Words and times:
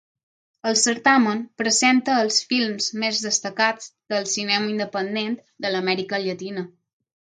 El 0.69 0.77
certamen 0.83 1.43
presenta 1.61 2.15
els 2.21 2.39
films 2.53 2.87
més 3.03 3.19
destacats 3.27 3.91
del 4.15 4.25
cinema 4.33 4.73
independent 4.73 5.37
de 5.67 5.73
l'Amèrica 5.77 6.23
Llatina. 6.25 6.65